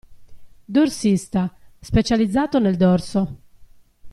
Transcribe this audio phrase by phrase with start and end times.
[0.67, 3.37] "Dorsista": Specializzato nel dorso.